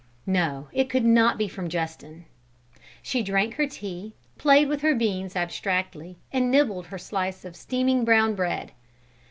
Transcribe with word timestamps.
No, 0.25 0.67
it 0.73 0.89
could 0.89 1.05
not 1.05 1.37
be 1.37 1.47
from 1.47 1.69
Justin. 1.69 2.25
She 3.03 3.21
drank 3.21 3.53
her 3.57 3.67
tea, 3.67 4.15
played 4.39 4.67
with 4.67 4.81
her 4.81 4.95
beans 4.95 5.35
abstractedly, 5.35 6.17
and 6.33 6.49
nibbled 6.49 6.87
her 6.87 6.97
slice 6.97 7.45
of 7.45 7.55
steaming 7.55 8.03
brown 8.03 8.33
bread. 8.33 8.71